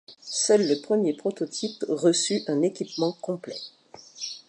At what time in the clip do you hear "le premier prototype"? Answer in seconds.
0.67-1.85